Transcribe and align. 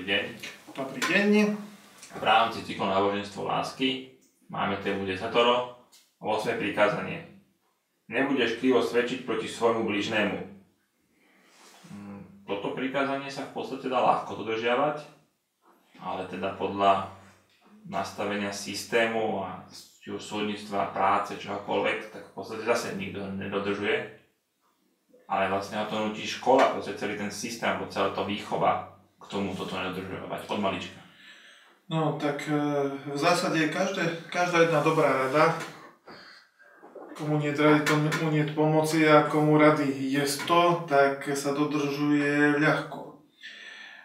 Dobrý 0.00 0.16
deň. 0.16 0.26
Dobrý 0.72 1.00
deň. 1.12 1.32
V 2.16 2.22
rámci 2.24 2.64
cyklu 2.64 2.88
náboženstvo 2.88 3.44
lásky 3.44 4.16
máme 4.48 4.80
tému 4.80 5.04
desatoro, 5.04 5.76
8. 6.24 6.56
prikázanie. 6.56 7.28
Nebudeš 8.08 8.56
krivo 8.56 8.80
svedčiť 8.80 9.28
proti 9.28 9.44
svojmu 9.44 9.84
blížnému. 9.84 10.40
Mm, 11.92 12.48
Toto 12.48 12.72
prikázanie 12.72 13.28
sa 13.28 13.44
v 13.44 13.60
podstate 13.60 13.92
dá 13.92 14.00
ľahko 14.00 14.40
dodržiavať, 14.40 15.04
ale 16.00 16.24
teda 16.32 16.56
podľa 16.56 17.12
nastavenia 17.84 18.56
systému 18.56 19.44
a 19.44 19.68
či 20.00 20.16
už 20.16 20.24
súdnictva, 20.24 20.96
práce, 20.96 21.36
čohokoľvek, 21.36 21.98
tak 22.08 22.24
v 22.24 22.32
podstate 22.32 22.64
zase 22.64 22.96
nikto 22.96 23.20
nedodržuje. 23.36 24.16
Ale 25.28 25.52
vlastne 25.52 25.84
ho 25.84 25.92
to 25.92 26.08
nutí 26.08 26.24
škola, 26.24 26.72
proste 26.72 26.96
celý 26.96 27.20
ten 27.20 27.28
systém, 27.28 27.76
celá 27.92 28.16
to 28.16 28.24
výchova 28.24 28.89
tomu 29.30 29.54
toto 29.54 29.78
nedodržovať 29.78 30.40
od 30.50 30.58
malička. 30.58 31.00
No 31.90 32.18
tak 32.18 32.46
e, 32.46 32.54
v 33.14 33.18
zásade 33.18 33.58
každé, 33.70 34.30
každá 34.30 34.62
jedna 34.62 34.82
dobrá 34.82 35.10
rada, 35.26 35.58
komu 37.14 37.38
nie 37.38 37.50
rady, 37.50 37.82
tomu 37.86 38.30
nie 38.30 38.46
pomoci 38.46 39.06
a 39.08 39.26
komu 39.26 39.58
rady 39.58 39.86
je 39.90 40.22
to, 40.46 40.86
tak 40.86 41.26
sa 41.34 41.50
dodržuje 41.54 42.58
ľahko. 42.62 43.18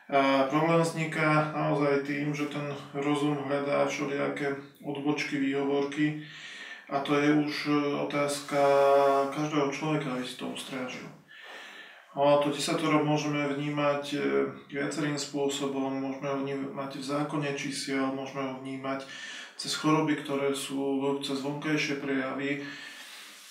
A 0.10 0.46
problém 0.50 0.82
vzniká 0.82 1.50
naozaj 1.54 2.06
tým, 2.06 2.34
že 2.34 2.46
ten 2.46 2.74
rozum 2.94 3.42
hľadá 3.50 3.90
všelijaké 3.90 4.54
odbočky, 4.86 5.42
výhovorky 5.42 6.22
a 6.90 7.02
to 7.02 7.18
je 7.18 7.34
už 7.34 7.54
e, 7.70 7.74
otázka 8.02 8.62
každého 9.34 9.70
človeka, 9.74 10.22
si 10.26 10.38
to 10.38 10.50
ustrážil. 10.54 11.06
To 12.16 12.48
desatoro 12.48 13.04
môžeme 13.04 13.44
vnímať 13.44 14.04
e, 14.16 14.20
viacerým 14.72 15.20
spôsobom, 15.20 16.00
môžeme 16.00 16.28
ho 16.32 16.38
vnímať 16.40 16.92
v 16.96 17.04
zákone 17.04 17.52
čísiel, 17.60 18.08
môžeme 18.16 18.40
ho 18.40 18.54
vnímať 18.64 19.04
cez 19.60 19.76
choroby, 19.76 20.24
ktoré 20.24 20.56
sú 20.56 21.04
cez 21.20 21.44
vonkajšie 21.44 22.00
prejavy. 22.00 22.64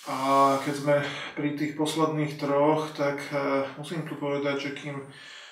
A 0.09 0.57
keď 0.65 0.73
sme 0.81 0.95
pri 1.37 1.53
tých 1.53 1.77
posledných 1.77 2.41
troch, 2.41 2.89
tak 2.97 3.21
e, 3.29 3.69
musím 3.77 4.01
tu 4.09 4.17
povedať, 4.17 4.57
že 4.57 4.71
kým 4.73 4.97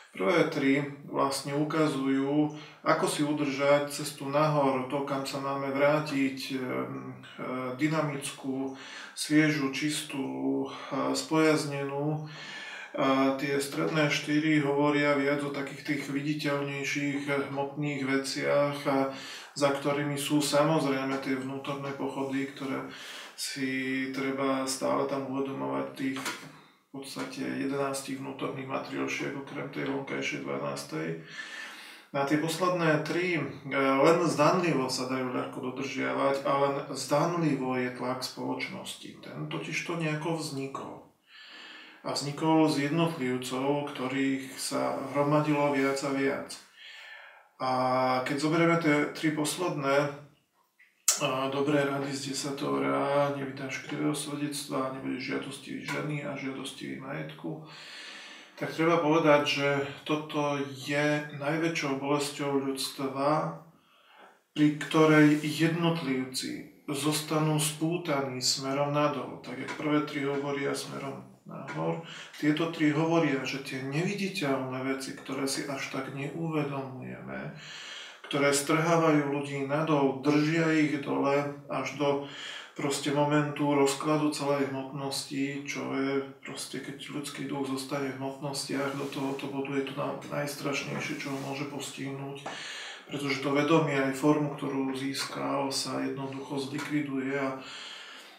prvé 0.10 0.50
tri 0.50 0.82
vlastne 1.06 1.54
ukazujú, 1.54 2.50
ako 2.82 3.06
si 3.06 3.22
udržať 3.22 3.94
cestu 3.94 4.26
nahor, 4.26 4.90
to, 4.90 5.06
kam 5.06 5.22
sa 5.22 5.38
máme 5.38 5.70
vrátiť, 5.70 6.38
e, 6.50 6.58
dynamickú, 7.78 8.74
sviežu, 9.14 9.70
čistú, 9.70 10.66
spojaznenú, 11.14 12.26
a 12.94 13.34
tie 13.42 13.58
stredné 13.58 14.06
štyri 14.14 14.62
hovoria 14.62 15.18
viac 15.18 15.42
o 15.42 15.50
takých 15.50 15.82
tých 15.82 16.04
viditeľnejších 16.14 17.26
hmotných 17.50 18.02
veciach, 18.06 18.78
a 18.86 18.98
za 19.58 19.70
ktorými 19.74 20.14
sú 20.14 20.46
samozrejme 20.46 21.18
tie 21.26 21.34
vnútorné 21.34 21.90
pochody, 21.98 22.54
ktoré 22.54 22.86
si 23.34 24.10
treba 24.14 24.70
stále 24.70 25.10
tam 25.10 25.26
uvedomovať 25.26 25.88
tých 25.98 26.22
v 26.94 27.02
podstate 27.02 27.42
11 27.66 28.22
vnútorných 28.22 28.70
matriošiek, 28.70 29.34
okrem 29.34 29.74
tej 29.74 29.90
vonkajšej 29.90 30.46
12. 30.46 32.14
Na 32.14 32.30
tie 32.30 32.38
posledné 32.38 33.02
tri 33.02 33.42
e, 33.42 33.44
len 33.74 34.22
zdanlivo 34.30 34.86
sa 34.86 35.10
dajú 35.10 35.34
ľahko 35.34 35.58
dodržiavať, 35.74 36.46
ale 36.46 36.94
zdanlivo 36.94 37.74
je 37.74 37.90
tlak 37.98 38.22
spoločnosti. 38.22 39.26
Ten 39.26 39.50
totiž 39.50 39.74
to 39.74 39.98
nejako 39.98 40.38
vznikol 40.38 41.13
a 42.04 42.12
vznikol 42.12 42.68
z 42.68 42.92
jednotlivcov, 42.92 43.96
ktorých 43.96 44.60
sa 44.60 45.00
hromadilo 45.16 45.72
viac 45.72 45.96
a 46.04 46.12
viac. 46.12 46.52
A 47.64 47.72
keď 48.28 48.36
zoberieme 48.44 48.76
tie 48.84 49.16
tri 49.16 49.32
posledné 49.32 50.12
dobré 51.48 51.88
rady 51.88 52.12
z 52.12 52.36
desatora, 52.36 53.32
nevydáš 53.40 53.88
krivého 53.88 54.12
svedectva, 54.12 54.92
nebudeš 55.00 55.24
žiadostivý 55.24 55.80
ženy 55.80 56.16
a 56.28 56.36
žiadostivý 56.36 57.00
majetku, 57.00 57.64
tak 58.60 58.76
treba 58.76 59.00
povedať, 59.00 59.42
že 59.48 59.70
toto 60.04 60.60
je 60.68 61.24
najväčšou 61.40 62.04
bolesťou 62.04 62.68
ľudstva, 62.68 63.64
pri 64.52 64.68
ktorej 64.78 65.40
jednotlivci 65.42 66.84
zostanú 66.92 67.58
spútaní 67.64 68.44
smerom 68.44 68.92
nadol. 68.92 69.40
Tak 69.40 69.56
jak 69.56 69.72
prvé 69.80 70.04
tri 70.04 70.28
hovoria 70.28 70.76
smerom 70.76 71.33
nahor. 71.46 72.04
Tieto 72.40 72.72
tri 72.72 72.92
hovoria, 72.96 73.44
že 73.44 73.64
tie 73.64 73.84
neviditeľné 73.84 74.80
veci, 74.96 75.16
ktoré 75.16 75.48
si 75.48 75.68
až 75.68 75.92
tak 75.92 76.16
neuvedomujeme, 76.16 77.56
ktoré 78.28 78.50
strhávajú 78.56 79.30
ľudí 79.30 79.68
nadol, 79.68 80.24
držia 80.24 80.72
ich 80.74 81.04
dole 81.04 81.54
až 81.68 81.88
do 82.00 82.10
proste 82.74 83.14
momentu 83.14 83.78
rozkladu 83.78 84.34
celej 84.34 84.74
hmotnosti, 84.74 85.62
čo 85.70 85.94
je 85.94 86.26
proste, 86.42 86.82
keď 86.82 86.98
ľudský 87.14 87.46
duch 87.46 87.70
zostane 87.70 88.10
v 88.10 88.18
hmotnostiach, 88.18 88.98
do 88.98 89.06
tohoto 89.14 89.46
bodu 89.54 89.78
je 89.78 89.86
to 89.86 89.94
najstrašnejšie, 90.34 91.22
čo 91.22 91.30
ho 91.30 91.38
môže 91.46 91.70
postihnúť, 91.70 92.42
pretože 93.06 93.46
to 93.46 93.54
vedomie 93.54 93.94
aj 93.94 94.18
formu, 94.18 94.58
ktorú 94.58 94.90
získal, 94.98 95.70
sa 95.70 96.02
jednoducho 96.02 96.58
zlikviduje 96.58 97.38
a 97.38 97.62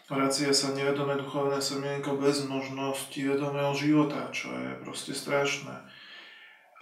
Vracia 0.05 0.53
sa 0.53 0.69
nevedomé 0.69 1.17
duchovné 1.17 1.57
semienko 1.57 2.21
bez 2.21 2.45
možnosti 2.45 3.17
vedomého 3.17 3.73
života, 3.73 4.29
čo 4.29 4.53
je 4.53 4.77
proste 4.85 5.17
strašné. 5.17 5.81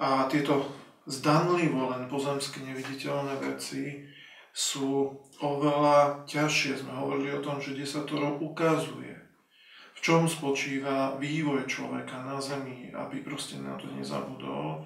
A 0.03 0.27
tieto 0.27 0.67
zdanlivo 1.07 1.87
len 1.95 2.11
pozemsky 2.11 2.59
neviditeľné 2.67 3.39
veci 3.39 4.03
sú 4.51 5.23
oveľa 5.39 6.27
ťažšie. 6.27 6.83
Sme 6.83 6.99
hovorili 6.99 7.31
o 7.31 7.39
tom, 7.39 7.63
že 7.63 7.79
desatoro 7.79 8.43
ukazuje, 8.43 9.15
v 9.95 9.99
čom 10.03 10.27
spočíva 10.27 11.15
vývoj 11.15 11.63
človeka 11.63 12.27
na 12.27 12.43
zemi, 12.43 12.91
aby 12.91 13.23
proste 13.23 13.55
na 13.55 13.79
to 13.79 13.87
nezabudol. 13.95 14.83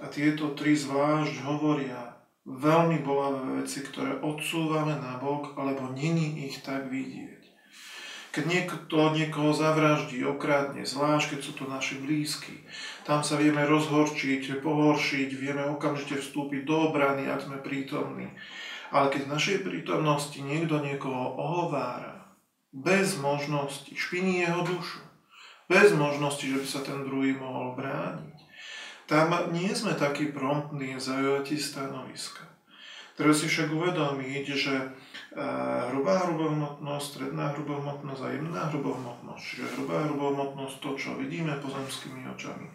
A 0.00 0.08
tieto 0.08 0.56
tri 0.56 0.72
zvlášť 0.72 1.44
hovoria 1.44 2.16
veľmi 2.48 3.04
bolavé 3.04 3.60
veci, 3.60 3.84
ktoré 3.84 4.24
odsúvame 4.24 4.96
na 4.96 5.20
bok, 5.20 5.52
alebo 5.60 5.92
není 5.92 6.48
ich 6.48 6.64
tak 6.64 6.88
vidieť. 6.88 7.43
Keď 8.34 8.44
niekto 8.50 9.14
niekoho 9.14 9.54
zavraždí, 9.54 10.26
okradne, 10.26 10.82
zvlášť 10.82 11.38
keď 11.38 11.40
sú 11.46 11.52
to 11.54 11.64
naši 11.70 12.02
blízki, 12.02 12.66
tam 13.06 13.22
sa 13.22 13.38
vieme 13.38 13.62
rozhorčiť, 13.62 14.58
pohoršiť, 14.58 15.30
vieme 15.38 15.62
okamžite 15.70 16.18
vstúpiť 16.18 16.66
do 16.66 16.90
obrany, 16.90 17.30
ak 17.30 17.46
sme 17.46 17.62
prítomní. 17.62 18.34
Ale 18.90 19.14
keď 19.14 19.30
v 19.30 19.32
našej 19.38 19.58
prítomnosti 19.62 20.34
niekto 20.34 20.82
niekoho 20.82 21.38
ohovára, 21.38 22.34
bez 22.74 23.14
možnosti, 23.22 23.94
špiní 23.94 24.42
jeho 24.42 24.66
dušu, 24.66 24.98
bez 25.70 25.94
možnosti, 25.94 26.42
že 26.42 26.58
by 26.58 26.66
sa 26.66 26.80
ten 26.82 27.06
druhý 27.06 27.38
mohol 27.38 27.78
brániť, 27.78 28.38
tam 29.06 29.30
nie 29.54 29.70
sme 29.70 29.94
takí 29.94 30.34
promptní 30.34 30.98
zaujatí 30.98 31.54
stanoviska. 31.54 32.42
Treba 33.14 33.30
si 33.30 33.46
však 33.46 33.70
uvedomiť, 33.70 34.44
že 34.58 34.74
hrubá 35.90 36.30
hrubohmotnosť, 36.30 37.06
stredná 37.06 37.50
hrubohmotnosť 37.54 38.22
a 38.22 38.28
jemná 38.30 38.62
hrubohmotnosť. 38.70 39.42
Čiže 39.42 39.72
hrubá 39.78 40.06
hrubohmotnosť, 40.06 40.74
to, 40.78 40.90
čo 40.94 41.10
vidíme 41.18 41.58
pozemskými 41.58 42.22
očami. 42.30 42.70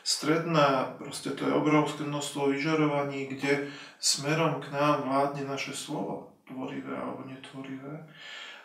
Stredná, 0.00 0.96
proste 0.96 1.36
to 1.36 1.44
je 1.44 1.52
obrovské 1.52 2.08
množstvo 2.08 2.56
vyžarovaní, 2.56 3.28
kde 3.28 3.68
smerom 4.00 4.64
k 4.64 4.72
nám 4.72 5.04
vládne 5.04 5.44
naše 5.44 5.76
slovo, 5.76 6.32
tvorivé 6.48 6.96
alebo 6.96 7.28
netvorivé. 7.28 8.08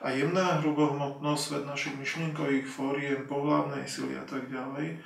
A 0.03 0.15
jemná 0.15 0.63
hrubohmotnosť, 0.63 1.43
svet 1.43 1.63
našich 1.67 1.95
myšlienkových 1.99 2.67
fóriem, 2.67 3.27
pohľavnej 3.27 3.83
sily 3.83 4.15
a 4.19 4.23
tak 4.23 4.47
ďalej, 4.47 5.03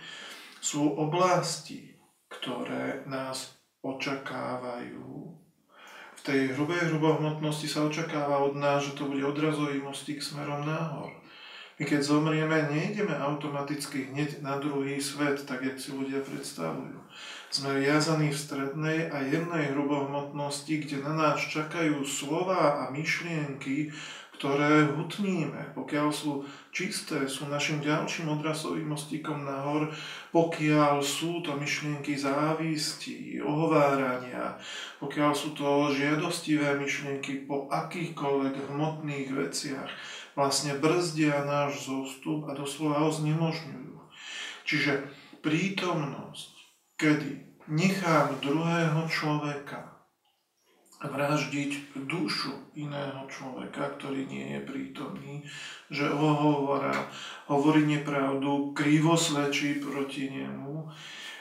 sú 0.62 0.86
oblasti, 0.94 1.98
ktoré 2.30 3.02
nás 3.09 3.58
očakávajú 3.81 5.47
tej 6.27 6.51
hrubej 6.59 6.91
hrubohmotnosti 6.91 7.71
sa 7.71 7.88
očakáva 7.88 8.44
od 8.44 8.59
nás, 8.59 8.83
že 8.83 9.00
to 9.00 9.07
bude 9.07 9.24
odrazový 9.24 9.79
mostík 9.79 10.19
smerom 10.19 10.68
nahor. 10.68 11.15
My 11.79 11.85
keď 11.88 12.03
zomrieme, 12.03 12.68
nejdeme 12.68 13.15
automaticky 13.15 14.12
hneď 14.12 14.44
na 14.44 14.59
druhý 14.59 15.00
svet, 15.00 15.45
tak 15.47 15.63
jak 15.63 15.77
si 15.79 15.95
ľudia 15.95 16.25
predstavujú. 16.25 17.00
Sme 17.47 17.79
viazaní 17.79 18.33
v 18.33 18.41
strednej 18.44 19.00
a 19.07 19.24
jemnej 19.24 19.71
hrubohmotnosti, 19.71 20.74
kde 20.83 21.06
na 21.06 21.15
nás 21.15 21.39
čakajú 21.47 22.03
slova 22.03 22.83
a 22.83 22.83
myšlienky, 22.91 23.94
ktoré 24.38 24.86
hutníme, 24.94 25.74
pokiaľ 25.74 26.13
sú 26.13 26.45
čisté, 26.69 27.25
sú 27.25 27.50
našim 27.50 27.81
ďalším 27.81 28.30
odrazovým 28.38 28.94
mostíkom 28.94 29.42
nahor, 29.42 29.89
pokiaľ 30.30 31.01
sú 31.01 31.42
to 31.42 31.57
myšlienky 31.57 32.13
závisti, 32.13 33.42
ohovárania, 33.42 34.62
pokiaľ 35.01 35.34
sú 35.34 35.57
to 35.57 35.89
žiadostivé 35.89 36.78
myšlienky 36.78 37.50
po 37.50 37.66
akýchkoľvek 37.74 38.69
hmotných 38.69 39.30
veciach, 39.34 39.89
vlastne 40.38 40.78
brzdia 40.78 41.42
náš 41.42 41.89
zostup 41.89 42.45
a 42.45 42.54
doslova 42.54 43.01
ho 43.01 43.10
znemožňujú. 43.10 43.98
Čiže 44.69 45.10
prítomnosť, 45.42 46.54
kedy 46.94 47.66
nechám 47.74 48.38
druhého 48.45 49.10
človeka 49.10 49.97
vraždiť 50.98 51.94
dušu 52.10 52.74
iného 52.74 53.22
človeka, 53.30 53.98
ktorý 53.98 54.26
nie 54.26 54.58
je 54.58 54.62
prítomný, 54.66 55.36
že 55.94 56.10
ohovora, 56.10 57.06
hovorí 57.46 57.86
nepravdu, 57.86 58.74
krivo 58.74 59.14
svedčí 59.14 59.78
proti 59.78 60.34
nemu, 60.34 60.90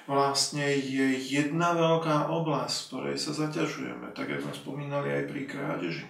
vlastne 0.05 0.77
je 0.77 1.19
jedna 1.25 1.73
veľká 1.73 2.29
oblasť, 2.29 2.77
v 2.77 2.87
ktorej 2.87 3.17
sa 3.17 3.33
zaťažujeme, 3.33 4.13
tak 4.13 4.29
ako 4.29 4.53
sme 4.53 4.55
spomínali 4.55 5.09
aj 5.11 5.25
pri 5.25 5.43
krádeži. 5.49 6.07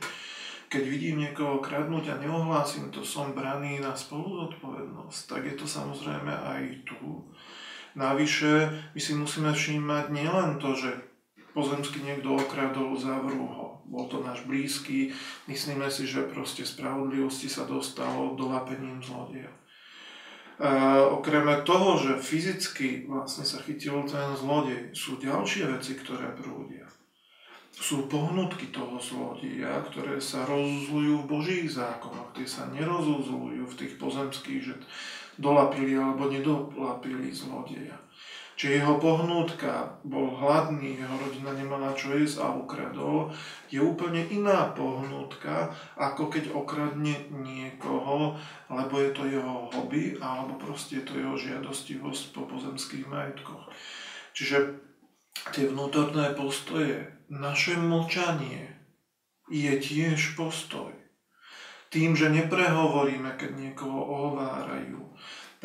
Keď 0.67 0.83
vidím 0.83 1.23
niekoho 1.23 1.63
kradnúť 1.63 2.11
a 2.11 2.21
neohlásim 2.21 2.91
to, 2.91 3.07
som 3.07 3.31
braný 3.31 3.79
na 3.79 3.95
spoluzodpovednosť, 3.95 5.21
tak 5.31 5.47
je 5.47 5.55
to 5.55 5.67
samozrejme 5.71 6.35
aj 6.35 6.83
tu. 6.83 7.23
Navyše, 7.95 8.53
my 8.93 9.01
si 9.01 9.13
musíme 9.15 9.55
všímať 9.55 10.11
nielen 10.11 10.59
to, 10.59 10.75
že 10.75 10.91
pozemský 11.57 12.05
niekto 12.05 12.37
okradol, 12.37 12.93
zavrú 13.01 13.49
ho. 13.49 13.81
Bol 13.89 14.05
to 14.13 14.21
náš 14.21 14.45
blízky, 14.45 15.17
myslíme 15.49 15.89
si, 15.89 16.05
že 16.05 16.29
proste 16.29 16.69
spravodlivosti 16.69 17.49
sa 17.49 17.65
dostalo 17.65 18.37
dolapením 18.37 19.01
zlodeja. 19.01 19.49
E, 19.49 20.69
okrem 21.17 21.49
toho, 21.65 21.97
že 21.97 22.21
fyzicky 22.21 23.09
vlastne 23.09 23.49
sa 23.49 23.65
chytil 23.65 24.05
ten 24.05 24.37
zlodej, 24.37 24.93
sú 24.93 25.17
ďalšie 25.17 25.65
veci, 25.73 25.97
ktoré 25.97 26.37
prúdia. 26.37 26.85
Sú 27.73 28.09
pohnutky 28.09 28.69
toho 28.69 29.01
zlodeja, 29.01 29.81
ktoré 29.89 30.21
sa 30.21 30.45
rozuzlujú 30.45 31.25
v 31.25 31.29
Božích 31.29 31.69
zákonoch, 31.73 32.37
tie 32.37 32.49
sa 32.49 32.69
nerozuzlujú 32.69 33.65
v 33.65 33.79
tých 33.81 33.97
pozemských, 33.97 34.61
že 34.61 34.75
dolapili 35.41 35.97
alebo 35.97 36.29
nedolapili 36.29 37.33
zlodeja. 37.33 37.97
Či 38.57 38.81
jeho 38.81 38.97
pohnútka, 38.97 40.01
bol 40.01 40.33
hladný, 40.33 40.97
jeho 40.97 41.17
rodina 41.21 41.53
nemala 41.53 41.93
čo 41.93 42.17
jesť 42.17 42.41
a 42.41 42.57
ukradol, 42.57 43.29
je 43.69 43.77
úplne 43.85 44.25
iná 44.33 44.73
pohnútka, 44.73 45.77
ako 46.01 46.33
keď 46.33 46.57
okradne 46.57 47.29
niekoho, 47.37 48.41
lebo 48.73 48.95
je 48.97 49.11
to 49.13 49.23
jeho 49.29 49.69
hobby, 49.77 50.17
alebo 50.25 50.57
proste 50.57 50.99
je 50.99 51.05
to 51.05 51.21
jeho 51.21 51.37
žiadostivosť 51.37 52.33
po 52.33 52.49
pozemských 52.49 53.05
majetkoch. 53.05 53.69
Čiže 54.33 54.81
tie 55.53 55.69
vnútorné 55.69 56.33
postoje, 56.33 57.13
naše 57.29 57.77
mlčanie 57.77 58.73
je 59.53 59.73
tiež 59.77 60.33
postoj. 60.33 60.97
Tým, 61.93 62.17
že 62.17 62.33
neprehovoríme, 62.33 63.37
keď 63.37 63.51
niekoho 63.53 64.01
ohovárajú, 64.01 65.13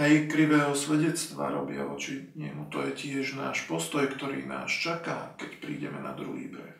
aj 0.01 0.33
krivého 0.33 0.74
svedectva 0.74 1.53
robia 1.53 1.86
voči 1.86 2.33
nemu. 2.33 2.74
To 2.74 2.81
je 2.89 2.92
tiež 2.98 3.38
náš 3.38 3.69
postoj, 3.69 4.09
ktorý 4.09 4.50
nás 4.50 4.74
čaká, 4.74 5.38
keď 5.38 5.62
prídeme 5.62 6.01
na 6.01 6.18
druhý 6.18 6.50
breh. 6.50 6.77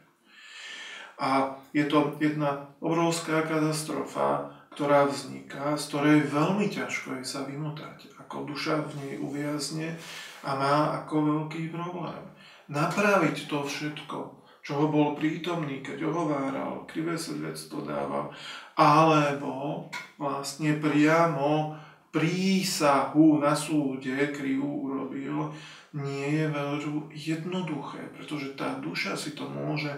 A 1.22 1.54
je 1.70 1.86
to 1.86 2.18
jedna 2.18 2.74
obrovská 2.82 3.46
katastrofa, 3.46 4.58
ktorá 4.74 5.06
vzniká, 5.06 5.78
z 5.78 5.84
ktorej 5.94 6.34
veľmi 6.34 6.66
ťažko 6.74 7.22
je 7.22 7.26
sa 7.28 7.46
vymotať. 7.46 8.18
Ako 8.26 8.50
duša 8.50 8.82
v 8.90 8.92
nej 9.06 9.14
uviazne 9.22 10.02
a 10.42 10.58
má 10.58 10.76
ako 11.06 11.16
veľký 11.22 11.70
problém. 11.70 12.26
Napraviť 12.74 13.52
to 13.52 13.62
všetko, 13.68 14.18
čoho 14.66 14.90
bol 14.90 15.14
prítomný, 15.14 15.86
keď 15.86 16.10
ohováral, 16.10 16.90
krivé 16.90 17.20
svedectvo 17.20 17.86
dával, 17.86 18.34
alebo 18.74 19.86
vlastne 20.18 20.74
priamo 20.80 21.78
prísahu 22.12 23.40
na 23.40 23.56
súde 23.56 24.36
krivú 24.36 24.92
urobil, 24.92 25.56
nie 25.92 26.44
je 26.44 26.48
veľmi 26.48 27.12
jednoduché, 27.12 28.00
pretože 28.16 28.56
tá 28.56 28.80
duša 28.80 29.16
si 29.16 29.36
to 29.36 29.48
môže 29.48 29.92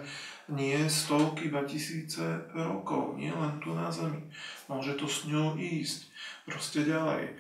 nie 0.50 0.78
stovky, 0.90 1.50
iba 1.50 1.66
tisíce 1.66 2.22
rokov, 2.54 3.18
nie 3.18 3.34
len 3.34 3.58
tu 3.62 3.74
na 3.74 3.90
zemi. 3.90 4.22
Môže 4.70 4.98
to 4.98 5.06
s 5.10 5.26
ňou 5.30 5.58
ísť 5.58 6.10
proste 6.46 6.86
ďalej. 6.86 7.34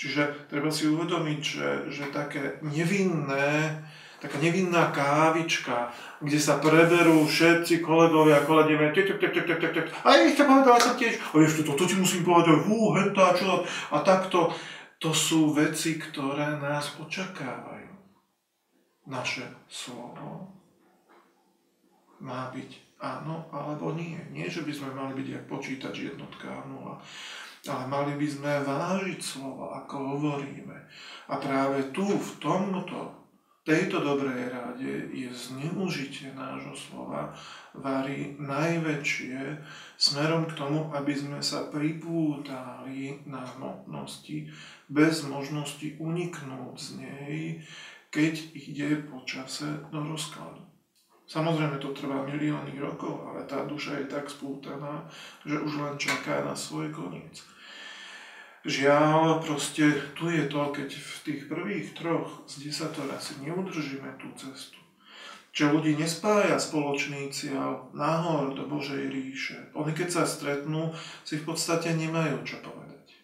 Čiže 0.00 0.48
treba 0.48 0.72
si 0.72 0.88
uvedomiť, 0.88 1.40
že, 1.44 1.68
že 1.92 2.04
také 2.08 2.56
nevinné 2.64 3.84
taká 4.20 4.36
nevinná 4.36 4.92
kávička, 4.92 5.88
kde 6.20 6.36
sa 6.36 6.60
preberú 6.60 7.24
všetci 7.24 7.80
kolegovia 7.80 8.44
a 8.44 8.46
kolegyne, 8.46 8.92
a 8.92 10.08
ja 10.12 10.20
ešte 10.28 10.44
povedal 10.44 10.76
som 10.76 10.94
tiež, 11.00 11.16
a 11.16 11.34
ešte 11.40 11.64
to, 11.64 11.72
to 11.72 11.84
ti 11.88 11.96
musím 11.96 12.22
povedať, 12.28 12.60
hú, 12.68 12.92
hentá, 13.00 13.32
čo, 13.32 13.64
a 13.90 13.98
takto. 14.04 14.52
To 15.00 15.16
sú 15.16 15.56
veci, 15.56 15.96
ktoré 15.96 16.60
nás 16.60 16.92
očakávajú. 17.00 17.88
Naše 19.08 19.48
slovo 19.64 20.52
má 22.20 22.52
byť 22.52 23.00
áno 23.00 23.48
alebo 23.48 23.96
nie. 23.96 24.20
Nie, 24.28 24.52
že 24.52 24.60
by 24.60 24.72
sme 24.76 24.92
mali 24.92 25.16
byť 25.16 25.26
jak 25.32 25.44
počítač 25.48 26.12
jednotka 26.12 26.52
a 26.52 26.68
nula, 26.68 27.00
ale 27.64 27.84
mali 27.88 28.12
by 28.20 28.28
sme 28.28 28.52
vážiť 28.60 29.20
slovo, 29.24 29.72
ako 29.72 30.20
hovoríme. 30.20 30.76
A 31.32 31.34
práve 31.40 31.88
tu, 31.96 32.04
v 32.04 32.32
tomto 32.36 33.19
tejto 33.70 34.02
dobrej 34.02 34.50
rade 34.50 35.14
je 35.14 35.30
zneužitie 35.30 36.34
nášho 36.34 36.74
slova 36.74 37.30
varí 37.70 38.34
najväčšie 38.42 39.62
smerom 39.94 40.50
k 40.50 40.58
tomu, 40.58 40.90
aby 40.90 41.14
sme 41.14 41.38
sa 41.38 41.70
pripútali 41.70 43.22
na 43.30 43.46
hmotnosti 43.46 44.50
bez 44.90 45.22
možnosti 45.22 45.86
uniknúť 46.02 46.74
z 46.74 46.88
nej, 46.98 47.34
keď 48.10 48.34
ide 48.58 49.06
počase 49.06 49.86
do 49.94 50.02
rozkladu. 50.02 50.66
Samozrejme 51.30 51.78
to 51.78 51.94
trvá 51.94 52.26
milióny 52.26 52.74
rokov, 52.82 53.22
ale 53.22 53.46
tá 53.46 53.62
duša 53.62 54.02
je 54.02 54.10
tak 54.10 54.26
spútaná, 54.26 55.06
že 55.46 55.62
už 55.62 55.78
len 55.78 55.94
čaká 55.94 56.42
na 56.42 56.58
svoj 56.58 56.90
koniec. 56.90 57.46
Žiaľ, 58.60 59.40
proste 59.40 59.88
tu 60.12 60.28
je 60.28 60.44
to, 60.44 60.68
keď 60.68 60.92
v 60.92 61.12
tých 61.24 61.40
prvých 61.48 61.96
troch 61.96 62.44
z 62.44 62.68
desatora 62.68 63.16
si 63.16 63.40
neudržíme 63.40 64.20
tú 64.20 64.28
cestu. 64.36 64.76
Čo 65.56 65.72
ľudí 65.72 65.96
nespája 65.96 66.60
spoločný 66.60 67.32
cieľ 67.32 67.88
nahor 67.96 68.52
do 68.52 68.68
Božej 68.68 69.08
ríše. 69.08 69.72
Oni 69.72 69.96
keď 69.96 70.12
sa 70.12 70.24
stretnú, 70.28 70.92
si 71.24 71.40
v 71.40 71.48
podstate 71.48 71.96
nemajú 71.96 72.44
čo 72.44 72.60
povedať. 72.60 73.16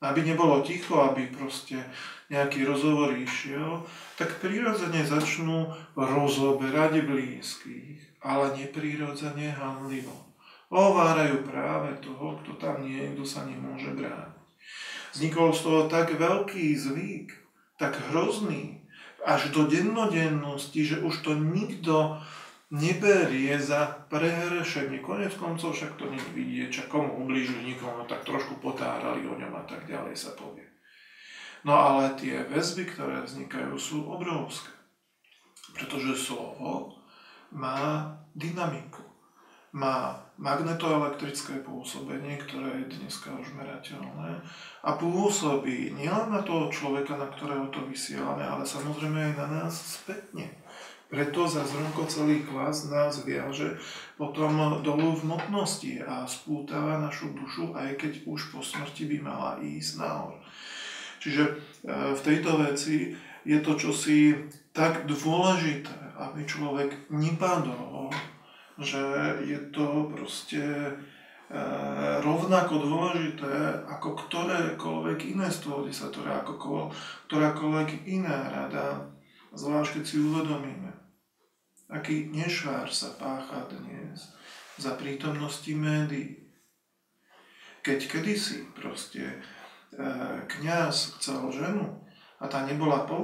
Aby 0.00 0.24
nebolo 0.24 0.64
ticho, 0.64 1.04
aby 1.04 1.28
proste 1.36 1.84
nejaký 2.32 2.64
rozhovor 2.64 3.12
išiel, 3.12 3.84
tak 4.16 4.40
prirodzene 4.40 5.04
začnú 5.04 5.68
rozoberať 6.00 7.04
blízkych, 7.04 8.24
ale 8.24 8.56
neprirodzene 8.56 9.52
handlivo. 9.52 10.32
Ovárajú 10.72 11.44
práve 11.44 11.92
toho, 12.00 12.40
kto 12.40 12.56
tam 12.56 12.80
nie 12.88 13.04
je, 13.04 13.12
kto 13.20 13.24
sa 13.28 13.44
nemôže 13.44 13.92
brániť. 13.92 14.37
Vznikol 15.16 15.56
z 15.56 15.60
toho 15.64 15.80
tak 15.88 16.14
veľký 16.14 16.76
zvyk, 16.76 17.28
tak 17.80 17.96
hrozný, 18.10 18.84
až 19.24 19.50
do 19.50 19.66
dennodennosti, 19.66 20.84
že 20.84 21.02
už 21.02 21.26
to 21.26 21.34
nikto 21.34 22.22
neberie 22.70 23.56
za 23.56 24.06
prehrešenie. 24.12 25.00
Konec 25.00 25.34
koncov 25.40 25.72
však 25.72 25.96
to 25.96 26.06
nie 26.12 26.22
vidie, 26.36 26.68
čak 26.68 26.92
komu 26.92 27.24
ublížili 27.24 27.64
nikomu, 27.74 28.04
tak 28.04 28.28
trošku 28.28 28.60
potárali 28.60 29.24
o 29.24 29.34
ňom 29.34 29.52
a 29.56 29.64
tak 29.64 29.88
ďalej 29.88 30.14
sa 30.14 30.36
povie. 30.36 30.68
No 31.66 31.74
ale 31.74 32.14
tie 32.14 32.46
väzby, 32.46 32.86
ktoré 32.94 33.24
vznikajú, 33.24 33.74
sú 33.80 34.06
obrovské. 34.06 34.70
Pretože 35.74 36.14
slovo 36.14 37.00
má 37.50 38.14
dynamiku 38.36 39.07
má 39.72 40.16
magnetoelektrické 40.40 41.60
pôsobenie, 41.60 42.40
ktoré 42.40 42.86
je 42.86 42.96
dneska 42.96 43.34
už 43.36 43.52
merateľné 43.58 44.40
a 44.80 44.90
pôsobí 44.96 45.92
nielen 45.92 46.32
na 46.32 46.40
toho 46.40 46.72
človeka, 46.72 47.18
na 47.18 47.28
ktorého 47.28 47.68
to 47.68 47.84
vysielame, 47.84 48.46
ale 48.46 48.64
samozrejme 48.64 49.18
aj 49.18 49.34
na 49.36 49.46
nás 49.46 49.74
spätne. 50.00 50.48
Preto 51.08 51.48
za 51.48 51.64
zrnko 51.64 52.04
celý 52.04 52.44
klas 52.44 52.84
nás 52.92 53.24
viaže 53.24 53.80
potom 54.20 54.84
dolu 54.84 55.16
v 55.16 55.24
motnosti 55.24 56.04
a 56.04 56.28
spútava 56.28 57.00
našu 57.00 57.32
dušu, 57.32 57.72
aj 57.72 57.96
keď 57.96 58.12
už 58.28 58.52
po 58.52 58.60
smrti 58.60 59.08
by 59.08 59.18
mala 59.24 59.50
ísť 59.64 60.04
nahor. 60.04 60.36
Čiže 61.18 61.42
e, 61.48 61.52
v 62.12 62.20
tejto 62.20 62.60
veci 62.60 63.16
je 63.48 63.58
to 63.64 63.80
čosi 63.80 64.36
tak 64.76 65.08
dôležité, 65.08 65.96
aby 66.20 66.44
človek 66.44 67.08
nepadol 67.08 68.12
že 68.78 69.02
je 69.42 69.58
to 69.74 70.06
proste 70.14 70.62
e, 70.62 70.92
rovnako 72.22 72.74
dôležité 72.78 73.82
ako 73.90 74.14
ktorékoľvek 74.14 75.34
iné 75.34 75.50
z 75.50 75.58
toho 75.66 75.82
desatora, 75.82 76.46
ako 76.46 76.94
ktorákoľvek 77.26 78.06
iná 78.06 78.46
rada, 78.46 79.10
zvlášť 79.50 79.98
keď 79.98 80.04
si 80.06 80.16
uvedomíme, 80.22 80.94
aký 81.90 82.30
nešvár 82.30 82.86
sa 82.86 83.18
pácha 83.18 83.66
dnes 83.66 84.30
za 84.78 84.94
prítomnosti 84.94 85.74
médií. 85.74 86.46
Keď 87.82 87.98
kedysi 88.06 88.70
proste 88.78 89.26
e, 89.26 89.36
kniaz 90.46 91.18
chcel 91.18 91.50
ženu 91.50 91.98
a 92.38 92.46
tá 92.46 92.62
nebola 92.62 93.02
po 93.10 93.18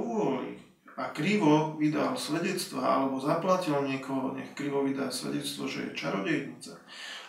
a 0.95 1.11
krivo 1.11 1.75
vydal 1.75 2.15
svedectvo 2.15 2.79
alebo 2.79 3.19
zaplatil 3.19 3.83
niekoho, 3.83 4.31
nech 4.31 4.55
krivo 4.55 4.83
vydá 4.83 5.11
svedectvo, 5.11 5.67
že 5.67 5.91
je 5.91 5.97
čarodejnica 5.99 6.79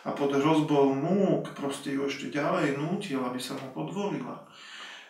a 0.06 0.14
pod 0.14 0.30
hrozbou 0.30 0.94
múk 0.94 1.50
proste 1.58 1.90
ju 1.90 2.06
ešte 2.06 2.30
ďalej 2.30 2.78
nútil, 2.78 3.18
aby 3.26 3.42
sa 3.42 3.58
mu 3.58 3.74
podvolila, 3.74 4.46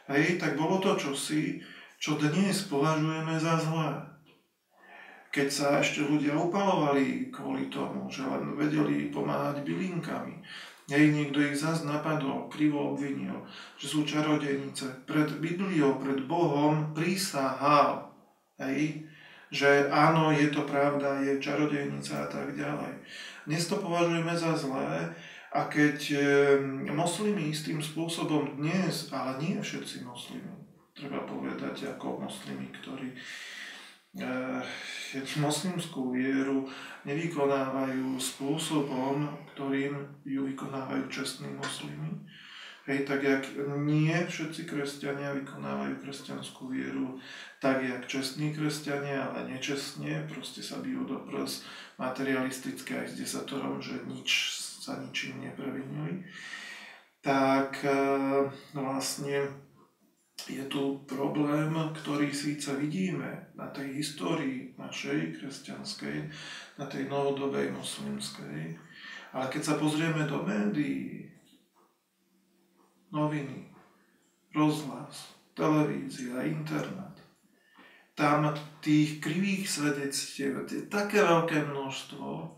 hej, 0.08 0.40
tak 0.40 0.56
bolo 0.56 0.80
to 0.80 0.96
čosi, 0.96 1.60
čo 2.00 2.16
dnes 2.16 2.64
považujeme 2.64 3.36
za 3.36 3.60
zlé. 3.60 3.92
Keď 5.36 5.48
sa 5.52 5.84
ešte 5.84 6.00
ľudia 6.00 6.32
upalovali 6.32 7.28
kvôli 7.28 7.68
tomu, 7.68 8.08
že 8.08 8.24
len 8.24 8.56
vedeli 8.56 9.12
pomáhať 9.12 9.62
bylinkami, 9.62 10.40
Hej, 10.86 11.18
niekto 11.18 11.42
ich 11.42 11.58
zase 11.58 11.82
napadol, 11.82 12.46
krivo 12.46 12.94
obvinil, 12.94 13.42
že 13.74 13.90
sú 13.90 14.06
čarodejnice. 14.06 15.02
Pred 15.02 15.42
Bibliou, 15.42 15.98
pred 15.98 16.22
Bohom 16.30 16.94
prísahal, 16.94 18.06
hej, 18.60 19.04
že 19.52 19.86
áno, 19.92 20.34
je 20.34 20.50
to 20.50 20.66
pravda, 20.66 21.22
je 21.22 21.38
čarodejnica 21.38 22.26
a 22.26 22.28
tak 22.28 22.56
ďalej. 22.56 22.92
Dnes 23.46 23.62
to 23.70 23.78
považujeme 23.78 24.34
za 24.34 24.58
zlé 24.58 25.14
a 25.54 25.70
keď 25.70 25.98
moslimi 26.90 27.54
istým 27.54 27.78
spôsobom 27.78 28.58
dnes, 28.58 29.08
ale 29.14 29.38
nie 29.38 29.54
všetci 29.62 30.02
moslimi, 30.02 30.50
treba 30.96 31.22
povedať 31.22 31.94
ako 31.94 32.26
moslimi, 32.26 32.74
ktorí 32.82 33.08
e, 33.12 33.16
moslimskú 35.38 36.10
vieru 36.10 36.66
nevykonávajú 37.06 38.18
spôsobom, 38.18 39.30
ktorým 39.54 39.94
ju 40.26 40.42
vykonávajú 40.50 41.06
čestní 41.06 41.46
moslimy. 41.54 42.26
Hej, 42.86 43.02
tak 43.02 43.22
jak 43.22 43.42
nie 43.82 44.14
všetci 44.14 44.62
kresťania 44.62 45.34
vykonávajú 45.34 46.06
kresťanskú 46.06 46.70
vieru, 46.70 47.18
tak 47.58 47.82
jak 47.82 48.06
čestní 48.06 48.54
kresťania, 48.54 49.26
ale 49.26 49.50
nečestne, 49.50 50.22
proste 50.30 50.62
sa 50.62 50.78
bijú 50.78 51.02
do 51.02 51.18
prs 51.26 51.66
materialistické 51.98 53.02
aj 53.02 53.06
s 53.10 53.14
desatorom, 53.18 53.82
že 53.82 53.98
nič 54.06 54.62
sa 54.86 55.02
ničím 55.02 55.42
neprevinili. 55.42 56.30
Tak 57.26 57.82
e, 57.82 57.90
vlastne 58.70 59.50
je 60.46 60.62
tu 60.70 61.02
problém, 61.10 61.74
ktorý 61.74 62.30
síce 62.30 62.70
vidíme 62.78 63.50
na 63.58 63.66
tej 63.66 63.98
histórii 63.98 64.78
našej 64.78 65.42
kresťanskej, 65.42 66.16
na 66.78 66.86
tej 66.86 67.10
novodobej 67.10 67.74
moslimskej, 67.74 68.78
ale 69.34 69.46
keď 69.50 69.62
sa 69.64 69.74
pozrieme 69.74 70.22
do 70.30 70.46
médií, 70.46 71.25
noviny, 73.12 73.70
rozhlas, 74.54 75.36
televízia, 75.54 76.42
internet, 76.46 77.16
tam 78.16 78.48
tých 78.80 79.20
krivých 79.20 79.68
svedectiev 79.68 80.64
je 80.64 80.88
také 80.88 81.20
veľké 81.20 81.68
množstvo, 81.68 82.56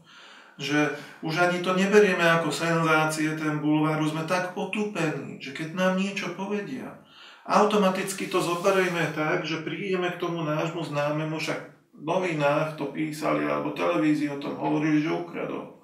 že 0.59 0.95
už 1.23 1.35
ani 1.39 1.59
to 1.63 1.75
neberieme 1.75 2.23
ako 2.23 2.51
senzácie, 2.51 3.35
ten 3.35 3.59
bulvár, 3.59 3.99
sme 4.07 4.27
tak 4.27 4.55
otúpení, 4.55 5.39
že 5.43 5.55
keď 5.55 5.75
nám 5.75 5.93
niečo 5.99 6.35
povedia, 6.39 7.03
automaticky 7.47 8.31
to 8.31 8.39
zoberieme 8.39 9.11
tak, 9.15 9.47
že 9.47 9.63
prídeme 9.63 10.11
k 10.15 10.21
tomu 10.23 10.47
nášmu 10.47 10.83
známemu, 10.83 11.39
však 11.39 11.59
v 11.99 12.03
novinách 12.07 12.79
to 12.79 12.95
písali, 12.95 13.47
alebo 13.47 13.75
televízii 13.75 14.31
o 14.31 14.39
tom 14.39 14.55
hovorili, 14.59 15.03
že 15.03 15.11
ukradol. 15.11 15.79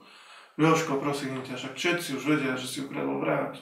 Joško, 0.55 1.03
prosím 1.03 1.43
ťa, 1.43 1.59
však 1.59 1.75
všetci 1.75 2.09
už 2.15 2.23
vedia, 2.31 2.55
že 2.55 2.71
si 2.71 2.79
ukradol 2.87 3.19
vráť. 3.19 3.59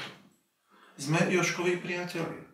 Sme 0.96 1.18
Joškovi 1.28 1.80
priateľi. 1.80 2.52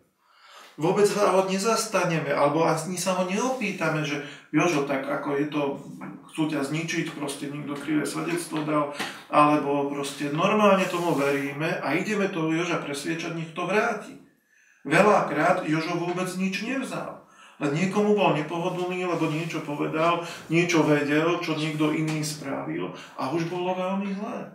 Vôbec 0.78 1.11
sa 1.11 1.35
ho 1.35 1.42
nezastaneme, 1.50 2.30
alebo 2.30 2.62
ani 2.62 2.95
sa 2.95 3.18
ho 3.18 3.26
neopýtame, 3.26 4.07
že 4.07 4.23
Jožo, 4.54 4.87
tak 4.87 5.02
ako 5.11 5.35
je 5.35 5.47
to, 5.50 5.62
chcú 6.30 6.47
ťa 6.54 6.62
zničiť, 6.62 7.18
proste 7.18 7.50
nikto 7.50 7.75
krivé 7.75 8.07
svedectvo 8.07 8.62
dal, 8.62 8.95
alebo 9.26 9.90
proste 9.90 10.30
normálne 10.30 10.87
tomu 10.87 11.18
veríme 11.18 11.83
a 11.83 11.99
ideme 11.99 12.30
toho 12.30 12.54
Joža 12.54 12.78
presviečať, 12.78 13.35
nech 13.35 13.50
to 13.59 13.66
vráti. 13.66 14.23
Veľakrát 14.87 15.66
Jožo 15.66 15.99
vôbec 15.99 16.30
nič 16.38 16.62
nevzal. 16.62 17.26
Len 17.59 17.75
niekomu 17.75 18.14
bol 18.14 18.38
nepohodlný, 18.38 19.02
lebo 19.02 19.26
niečo 19.26 19.66
povedal, 19.66 20.23
niečo 20.47 20.87
vedel, 20.87 21.42
čo 21.42 21.59
niekto 21.59 21.90
iný 21.90 22.23
spravil 22.23 22.95
a 23.18 23.35
už 23.35 23.50
bolo 23.50 23.75
veľmi 23.75 24.14
zlé. 24.14 24.54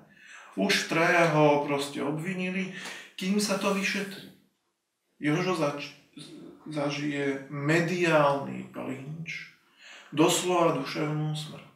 Už 0.56 0.88
traja 0.88 1.36
ho 1.36 1.68
proste 1.68 2.00
obvinili, 2.00 2.72
kým 3.16 3.38
sa 3.38 3.58
to 3.62 3.74
vyšetrí. 3.74 4.34
Jožo 5.22 5.56
zač- 5.56 5.96
zažije 6.68 7.48
mediálny 7.52 8.72
plinč, 8.72 9.54
doslova 10.12 10.76
duševnú 10.80 11.36
smrť. 11.36 11.74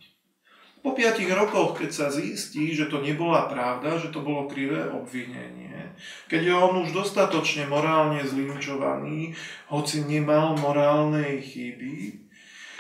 Po 0.86 0.96
piatich 0.96 1.28
rokoch, 1.28 1.76
keď 1.84 1.90
sa 1.92 2.08
zistí, 2.08 2.72
že 2.72 2.88
to 2.88 3.04
nebola 3.04 3.50
pravda, 3.52 4.00
že 4.00 4.08
to 4.14 4.24
bolo 4.24 4.48
krivé 4.48 4.88
obvinenie, 4.88 5.92
keď 6.30 6.42
je 6.48 6.54
on 6.54 6.74
už 6.86 6.94
dostatočne 6.94 7.66
morálne 7.68 8.22
zlinčovaný, 8.24 9.34
hoci 9.68 10.06
nemal 10.06 10.56
morálnej 10.56 11.42
chyby, 11.42 12.27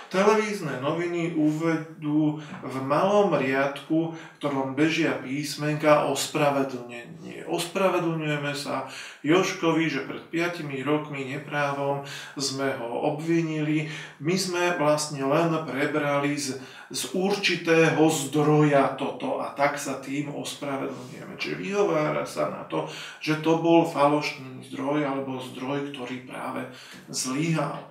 Televízne 0.07 0.79
noviny 0.79 1.35
uvedú 1.35 2.39
v 2.39 2.75
malom 2.79 3.35
riadku, 3.35 4.15
v 4.15 4.35
ktorom 4.39 4.71
bežia 4.71 5.19
písmenka 5.19 6.07
ospravedlnenie. 6.07 7.43
Ospravedlňujeme 7.43 8.55
sa 8.55 8.87
Joškovi, 9.27 9.91
že 9.91 10.07
pred 10.07 10.23
5 10.31 10.63
rokmi 10.87 11.27
neprávom 11.27 12.07
sme 12.39 12.79
ho 12.79 12.87
obvinili. 13.11 13.91
My 14.23 14.39
sme 14.39 14.79
vlastne 14.79 15.27
len 15.27 15.51
prebrali 15.67 16.39
z, 16.39 16.55
z 16.87 17.01
určitého 17.11 17.99
zdroja 18.07 18.95
toto 18.95 19.43
a 19.43 19.51
tak 19.51 19.75
sa 19.75 19.99
tým 19.99 20.31
ospravedlňujeme. 20.31 21.35
Čiže 21.35 21.59
vyhovára 21.59 22.23
sa 22.23 22.47
na 22.47 22.63
to, 22.63 22.87
že 23.19 23.43
to 23.43 23.59
bol 23.59 23.83
falošný 23.83 24.71
zdroj 24.71 25.03
alebo 25.03 25.43
zdroj, 25.51 25.91
ktorý 25.91 26.23
práve 26.23 26.63
zlyhal. 27.11 27.83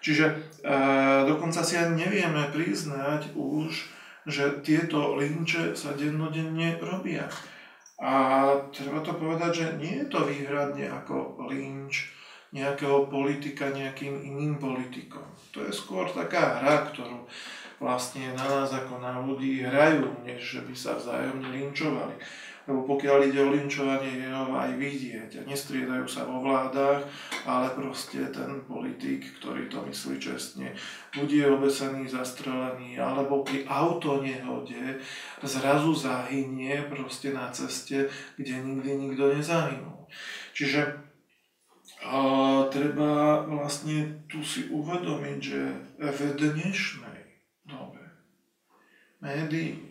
Čiže 0.00 0.26
e, 0.26 0.34
dokonca 1.28 1.60
si 1.60 1.76
ani 1.76 2.08
nevieme 2.08 2.48
priznať 2.48 3.36
už, 3.36 3.70
že 4.24 4.64
tieto 4.64 5.16
linče 5.16 5.76
sa 5.76 5.92
dennodenne 5.92 6.80
robia. 6.80 7.28
A 8.00 8.12
treba 8.72 9.04
to 9.04 9.12
povedať, 9.12 9.52
že 9.52 9.66
nie 9.76 10.00
je 10.00 10.06
to 10.08 10.24
výhradne 10.24 10.88
ako 10.88 11.44
lynč 11.52 12.08
nejakého 12.50 13.06
politika 13.06 13.70
nejakým 13.70 14.24
iným 14.24 14.58
politikom. 14.58 15.22
To 15.54 15.62
je 15.62 15.70
skôr 15.70 16.08
taká 16.10 16.58
hra, 16.58 16.90
ktorú 16.90 17.28
vlastne 17.78 18.32
na 18.34 18.44
nás 18.44 18.72
ako 18.72 18.98
na 18.98 19.20
ľudí 19.22 19.62
hrajú, 19.62 20.26
než 20.26 20.40
že 20.40 20.60
by 20.64 20.74
sa 20.74 20.96
vzájomne 20.98 21.48
linčovali 21.48 22.16
lebo 22.70 22.86
pokiaľ 22.86 23.26
ide 23.26 23.42
o 23.42 23.50
linčovanie, 23.50 24.22
je 24.22 24.30
ho 24.30 24.54
aj 24.54 24.78
vidieť. 24.78 25.42
Nestriedajú 25.42 26.06
sa 26.06 26.22
vo 26.22 26.38
vládach, 26.38 27.02
ale 27.42 27.66
proste 27.74 28.30
ten 28.30 28.62
politik, 28.70 29.26
ktorý 29.42 29.66
to 29.66 29.82
myslí 29.90 30.22
čestne, 30.22 30.70
bude 31.10 31.42
obesený, 31.50 32.06
zastrelený, 32.06 32.94
alebo 33.02 33.42
pri 33.42 33.66
autonehode 33.66 35.02
zrazu 35.42 35.90
zahynie 35.98 36.86
proste 36.86 37.34
na 37.34 37.50
ceste, 37.50 38.06
kde 38.38 38.62
nikdy 38.62 39.10
nikto 39.10 39.34
nezahynul. 39.34 40.06
Čiže 40.54 41.10
a 42.00 42.64
treba 42.72 43.44
vlastne 43.44 44.24
tu 44.24 44.40
si 44.40 44.72
uvedomiť, 44.72 45.38
že 45.42 45.60
v 46.00 46.20
dnešnej 46.32 47.20
dobe 47.68 48.00
médií 49.20 49.89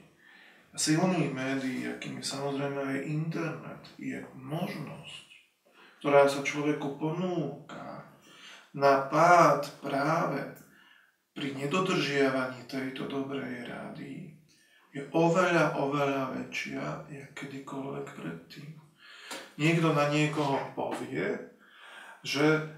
silných 0.80 1.36
médií, 1.36 1.84
akým 1.92 2.24
je 2.24 2.26
samozrejme 2.32 2.80
aj 2.80 3.00
internet, 3.04 3.84
je 4.00 4.16
možnosť, 4.40 5.28
ktorá 6.00 6.24
sa 6.32 6.40
človeku 6.40 6.96
ponúka 6.96 8.08
na 8.72 9.04
pád 9.12 9.68
práve 9.84 10.40
pri 11.36 11.52
nedodržiavaní 11.60 12.64
tejto 12.72 13.12
dobrej 13.12 13.68
rady, 13.68 14.40
je 14.96 15.04
oveľa, 15.14 15.76
oveľa 15.78 16.34
väčšia, 16.34 16.84
jak 17.12 17.30
kedykoľvek 17.36 18.08
predtým. 18.16 18.74
Niekto 19.60 19.92
na 19.92 20.08
niekoho 20.10 20.58
povie, 20.74 21.38
že 22.24 22.72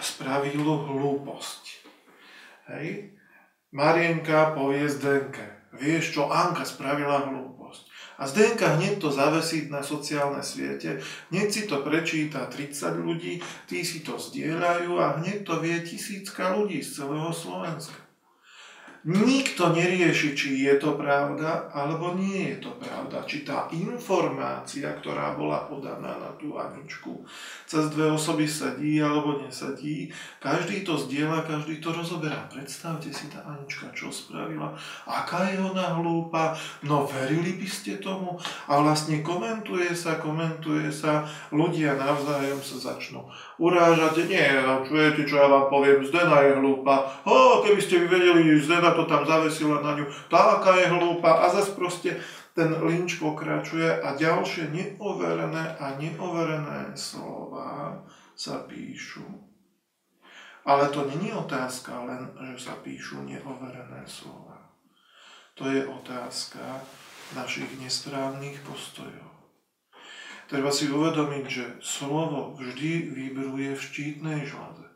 spravil 0.00 0.62
hlúposť. 0.62 1.62
Hej? 2.72 3.18
Marienka 3.74 4.56
povie 4.56 4.88
Zdenke, 4.88 5.55
vieš 5.76 6.16
čo, 6.16 6.32
Anka 6.32 6.64
spravila 6.64 7.28
hlúposť. 7.28 7.82
A 8.16 8.24
Zdenka 8.24 8.80
hneď 8.80 8.96
to 8.96 9.12
zavesí 9.12 9.68
na 9.68 9.84
sociálne 9.84 10.40
siete, 10.40 11.04
hneď 11.28 11.48
si 11.52 11.62
to 11.68 11.84
prečíta 11.84 12.48
30 12.48 12.96
ľudí, 13.04 13.44
tí 13.68 13.84
si 13.84 14.00
to 14.00 14.16
zdieľajú 14.16 14.96
a 14.96 15.20
hneď 15.20 15.44
to 15.44 15.60
vie 15.60 15.76
tisícka 15.84 16.56
ľudí 16.56 16.80
z 16.80 17.04
celého 17.04 17.28
Slovenska. 17.28 18.00
Nikto 19.06 19.70
nerieši, 19.70 20.34
či 20.34 20.66
je 20.66 20.82
to 20.82 20.98
pravda, 20.98 21.70
alebo 21.70 22.18
nie 22.18 22.50
je 22.50 22.66
to 22.66 22.74
pravda. 22.74 23.22
Či 23.22 23.46
tá 23.46 23.70
informácia, 23.70 24.90
ktorá 24.98 25.38
bola 25.38 25.62
podaná 25.70 26.18
na 26.18 26.34
tú 26.34 26.58
Aničku, 26.58 27.22
cez 27.70 27.86
dve 27.94 28.10
osoby 28.10 28.50
sedí 28.50 28.98
alebo 28.98 29.38
nesedí, 29.38 30.10
každý 30.42 30.82
to 30.82 30.98
zdieľa, 30.98 31.46
každý 31.46 31.78
to 31.78 31.94
rozoberá. 31.94 32.50
Predstavte 32.50 33.14
si 33.14 33.30
tá 33.30 33.46
Anička, 33.46 33.94
čo 33.94 34.10
spravila, 34.10 34.74
aká 35.06 35.54
je 35.54 35.62
ona 35.62 35.94
hlúpa, 36.02 36.58
no 36.82 37.06
verili 37.06 37.54
by 37.62 37.68
ste 37.70 38.02
tomu? 38.02 38.34
A 38.66 38.82
vlastne 38.82 39.22
komentuje 39.22 39.94
sa, 39.94 40.18
komentuje 40.18 40.90
sa, 40.90 41.22
ľudia 41.54 41.94
navzájom 41.94 42.58
sa 42.58 42.90
začnú 42.90 43.22
urážať. 43.62 44.26
Nie, 44.26 44.66
čujete, 44.82 45.22
čo 45.30 45.38
ja 45.38 45.46
vám 45.46 45.70
poviem, 45.70 46.02
Zdena 46.02 46.42
je 46.42 46.58
hlúpa. 46.58 47.06
O, 47.22 47.62
keby 47.62 47.78
ste 47.78 48.02
vy 48.02 48.10
vedeli, 48.10 48.58
Zdena 48.58 48.95
to 48.96 49.04
tam 49.04 49.28
zavesila 49.28 49.84
na 49.84 49.92
ňu, 50.00 50.06
taká 50.32 50.80
je 50.80 50.88
hlúpa 50.88 51.44
a 51.44 51.52
zase 51.52 51.76
proste 51.76 52.16
ten 52.56 52.72
linč 52.80 53.20
pokračuje 53.20 54.00
a 54.00 54.16
ďalšie 54.16 54.72
neoverené 54.72 55.76
a 55.76 56.00
neoverené 56.00 56.96
slova 56.96 58.00
sa 58.32 58.64
píšu. 58.64 59.24
Ale 60.66 60.88
to 60.88 61.04
není 61.06 61.30
otázka 61.30 61.94
len, 62.08 62.32
že 62.52 62.68
sa 62.68 62.74
píšu 62.80 63.22
neoverené 63.22 64.02
slova. 64.08 64.72
To 65.56 65.68
je 65.68 65.84
otázka 65.84 66.80
našich 67.36 67.70
nesprávnych 67.80 68.60
postojov. 68.64 69.36
Treba 70.46 70.70
si 70.70 70.86
uvedomiť, 70.86 71.44
že 71.50 71.64
slovo 71.82 72.54
vždy 72.54 73.10
vybruje 73.10 73.74
v 73.74 73.82
štítnej 73.82 74.40
žláze. 74.46 74.86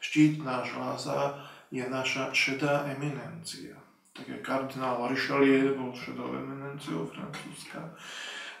Štítna 0.00 0.64
žláza 0.64 1.44
je 1.74 1.82
naša 1.90 2.30
šedá 2.30 2.86
eminencia. 2.94 3.74
Tak 4.14 4.30
je 4.30 4.38
kardinál 4.46 5.10
Richelieu 5.10 5.74
bol 5.74 5.90
šedou 5.90 6.30
eminenciou 6.38 7.02
francúzska. 7.10 7.98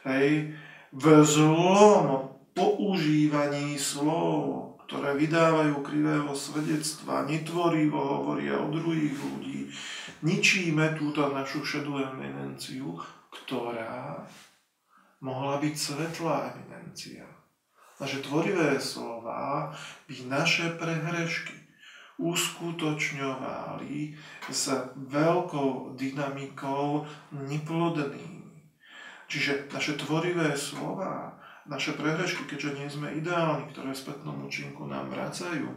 Hej, 0.02 0.58
v 0.90 1.04
zlom 1.22 2.34
používaní 2.58 3.78
slov, 3.78 4.74
ktoré 4.90 5.14
vydávajú 5.14 5.78
krivého 5.86 6.34
svedectva, 6.34 7.22
netvorivo 7.22 8.02
hovoria 8.02 8.58
o 8.58 8.74
druhých 8.74 9.14
ľudí, 9.14 9.70
ničíme 10.26 10.98
túto 10.98 11.30
našu 11.30 11.62
šedú 11.62 12.02
eminenciu, 12.02 12.98
ktorá 13.30 14.26
mohla 15.22 15.62
byť 15.62 15.74
svetlá 15.78 16.50
eminencia. 16.50 17.30
Naše 18.02 18.26
tvorivé 18.26 18.82
slova 18.82 19.70
by 20.10 20.14
naše 20.26 20.74
prehrešky 20.74 21.63
uskutočňovali 22.18 24.14
s 24.46 24.64
veľkou 24.94 25.98
dynamikou 25.98 27.02
neplodnými. 27.34 28.54
Čiže 29.26 29.66
naše 29.72 29.98
tvorivé 29.98 30.54
slova, 30.54 31.34
naše 31.66 31.96
prehrešky, 31.96 32.46
keďže 32.46 32.70
nie 32.76 32.88
sme 32.92 33.08
ideálni, 33.18 33.66
ktoré 33.72 33.90
v 33.90 34.02
spätnom 34.04 34.46
účinku 34.46 34.86
nám 34.86 35.10
vracajú 35.10 35.74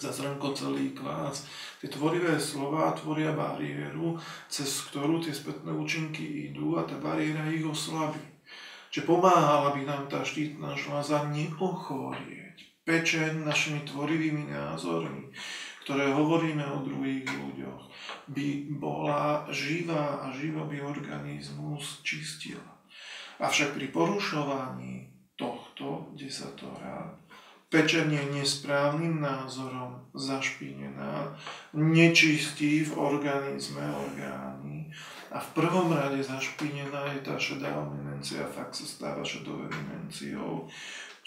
za 0.00 0.12
zrnko 0.12 0.56
celý 0.56 0.96
kvás, 0.96 1.44
tie 1.80 1.88
tvorivé 1.92 2.40
slova 2.40 2.92
tvoria 2.96 3.36
bariéru, 3.36 4.16
cez 4.48 4.88
ktorú 4.88 5.20
tie 5.20 5.32
spätné 5.32 5.72
účinky 5.72 6.50
idú 6.50 6.80
a 6.80 6.88
tá 6.88 6.96
bariéra 6.96 7.48
ich 7.52 7.64
oslabí. 7.64 8.20
Čiže 8.90 9.06
pomáhala 9.06 9.76
by 9.76 9.82
nám 9.86 10.02
tá 10.08 10.24
štítna 10.24 10.74
žláza 10.74 11.28
neochorieť 11.30 12.69
pečeň 12.84 13.44
našimi 13.44 13.84
tvorivými 13.84 14.50
názormi, 14.50 15.32
ktoré 15.84 16.12
hovoríme 16.12 16.64
o 16.64 16.84
druhých 16.84 17.26
ľuďoch, 17.26 17.82
by 18.30 18.48
bola 18.78 19.48
živá 19.50 20.22
a 20.24 20.32
živo 20.36 20.68
by 20.68 20.80
organizmus 20.84 22.04
čistila. 22.06 22.78
Avšak 23.40 23.74
pri 23.74 23.88
porušovaní 23.88 25.08
tohto 25.40 26.12
desatora 26.12 27.16
pečenie 27.70 28.20
nesprávnym 28.34 29.22
názorom 29.22 30.10
zašpinená, 30.12 31.38
nečistí 31.72 32.82
v 32.82 32.92
organizme 32.98 33.80
orgány 33.94 34.90
a 35.30 35.38
v 35.38 35.48
prvom 35.54 35.94
rade 35.94 36.18
zašpinená 36.18 37.14
je 37.14 37.20
tá 37.22 37.38
šedá 37.38 37.70
eminencia, 37.70 38.42
fakt 38.50 38.74
sa 38.74 38.84
stáva 38.84 39.22
šedou 39.22 39.70
eminenciou, 39.70 40.66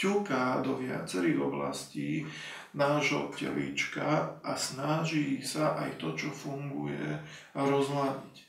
ťuká 0.04 0.60
do 0.60 0.76
viacerých 0.76 1.40
oblastí 1.40 2.28
nášho 2.76 3.32
telíčka 3.32 4.36
a 4.44 4.52
snaží 4.60 5.40
sa 5.40 5.80
aj 5.80 5.96
to, 5.96 6.12
čo 6.20 6.28
funguje, 6.28 7.24
rozladiť. 7.56 8.44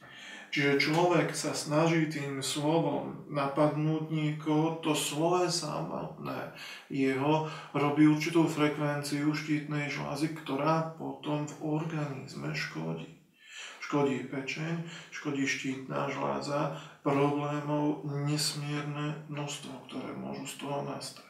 Čiže 0.54 0.82
človek 0.86 1.34
sa 1.34 1.50
snaží 1.50 2.06
tým 2.06 2.38
slovom 2.38 3.26
napadnúť 3.26 4.06
niekoho, 4.10 4.78
to 4.82 4.94
slove 4.94 5.50
samotné 5.50 6.54
jeho 6.90 7.50
robí 7.74 8.06
určitú 8.06 8.46
frekvenciu 8.46 9.34
štítnej 9.34 9.90
žlázy, 9.90 10.30
ktorá 10.30 10.94
potom 10.94 11.50
v 11.50 11.54
organizme 11.82 12.54
škodí. 12.54 13.18
Škodí 13.82 14.30
pečeň, 14.30 14.86
škodí 15.10 15.42
štítna 15.42 16.06
žláza, 16.14 16.78
problémov 17.02 18.06
nesmierne 18.06 19.26
množstvo, 19.26 19.90
ktoré 19.90 20.14
môžu 20.14 20.46
z 20.46 20.54
toho 20.62 20.86
nastať. 20.86 21.23